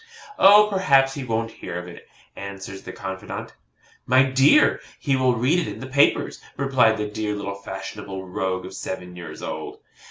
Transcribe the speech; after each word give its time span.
'Oh, 0.39 0.67
perhaps 0.71 1.13
he 1.13 1.23
won't 1.23 1.51
hear 1.51 1.77
of 1.77 1.87
it,' 1.87 2.09
answers 2.35 2.81
the 2.81 2.91
confidante. 2.91 3.53
'MY 4.07 4.31
DEAR, 4.31 4.79
HE 4.99 5.15
WILL 5.15 5.35
READ 5.35 5.59
IT 5.59 5.67
IN 5.67 5.79
THE 5.79 5.85
PAPERS,' 5.85 6.41
replied 6.57 6.97
the 6.97 7.05
dear 7.05 7.35
little 7.35 7.53
fashionable 7.53 8.27
rogue 8.27 8.65
of 8.65 8.73
seven 8.73 9.15
years 9.15 9.43
old. 9.43 9.79